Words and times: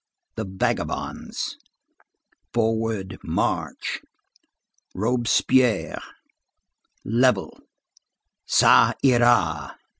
The 0.35 0.45
vagabonds. 0.47 1.57
Forward 2.53 3.19
march. 3.23 4.01
Robespierre. 4.95 6.01
Level. 7.05 7.59
Ça 8.49 8.93
Ira. 9.05 9.75